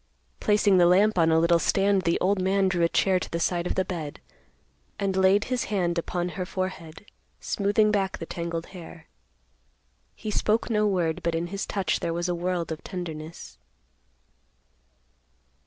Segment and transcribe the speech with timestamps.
[0.39, 3.39] Placing the lamp on a little stand, the old man drew a chair to the
[3.39, 4.19] side of the bed,
[4.97, 7.05] and laid his hand upon her forehead,
[7.39, 9.05] smoothing back the tangled hair.
[10.15, 13.59] He spoke no word, but in his touch there was a world of tenderness.